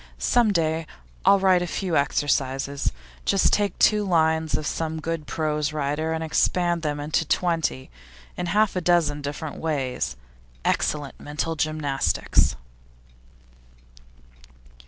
[0.17, 0.87] Some day
[1.25, 2.91] I'll write a few exercises;
[3.23, 7.91] just take two lines of some good prose writer, and expand them into twenty,
[8.35, 10.15] in half a dozen different ways.
[10.65, 12.55] Excellent mental gymnastics!